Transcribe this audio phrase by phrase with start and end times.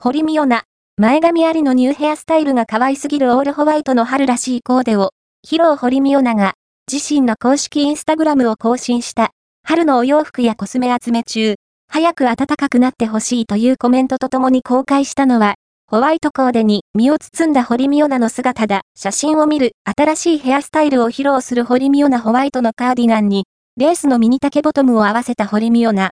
[0.00, 0.62] 堀美央奈、
[0.96, 5.10] 前髪ありのニューヘアスタイルが可愛すぎるオールホワイトの春らしいコーデを、
[5.44, 6.54] 披露堀美央奈が、
[6.90, 9.32] 自身の公式インスタグラムを更新した、
[9.64, 11.56] 春のお洋服やコスメ集め中、
[11.88, 15.56] 早く暖かくなってほしいというコメントとともに公開したのは、
[15.88, 18.82] ホワイトコーデに身を包んだ堀美央奈の姿だ。
[18.96, 23.46] 写真を見る新しいヘアスタイルを披露する堀美央奈ホワイトのカーディガンに、
[23.76, 26.06] レースのミニ丈ボトムを合わせた堀美央奈。